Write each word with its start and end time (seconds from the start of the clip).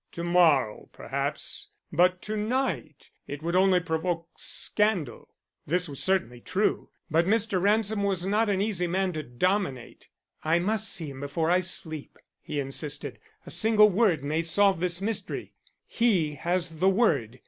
"To 0.13 0.23
morrow, 0.23 0.89
perhaps, 0.93 1.67
but 1.93 2.23
to 2.23 2.35
night 2.35 3.11
it 3.27 3.43
would 3.43 3.55
only 3.55 3.79
provoke 3.79 4.29
scandal." 4.35 5.35
This 5.67 5.87
was 5.87 5.99
certainly 6.01 6.41
true, 6.41 6.89
but 7.11 7.27
Mr. 7.27 7.61
Ransom 7.61 8.01
was 8.01 8.25
not 8.25 8.49
an 8.49 8.61
easy 8.61 8.87
man 8.87 9.13
to 9.13 9.21
dominate. 9.21 10.09
"I 10.41 10.57
must 10.57 10.89
see 10.91 11.11
him 11.11 11.19
before 11.19 11.51
I 11.51 11.59
sleep," 11.59 12.17
he 12.41 12.59
insisted. 12.59 13.19
"A 13.45 13.51
single 13.51 13.91
word 13.91 14.23
may 14.23 14.41
solve 14.41 14.79
this 14.79 15.03
mystery. 15.03 15.53
He 15.85 16.33
has 16.33 16.79
the 16.79 16.89
word. 16.89 17.39